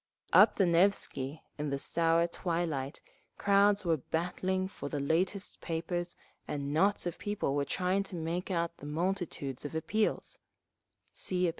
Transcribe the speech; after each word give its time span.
Up 0.33 0.55
the 0.55 0.65
Nevsky 0.65 1.43
in 1.59 1.69
the 1.69 1.77
sour 1.77 2.25
twilight 2.25 3.01
crowds 3.37 3.85
were 3.85 3.97
battling 3.97 4.67
for 4.67 4.89
the 4.89 4.99
latest 4.99 5.61
papers, 5.61 6.15
and 6.47 6.73
knots 6.73 7.05
of 7.05 7.19
people 7.19 7.53
were 7.53 7.65
trying 7.65 8.01
to 8.05 8.15
make 8.15 8.49
out 8.49 8.77
the 8.77 8.87
multitudes 8.87 9.63
of 9.63 9.75
appeals 9.75 10.39
(See 11.13 11.47
App. 11.49 11.49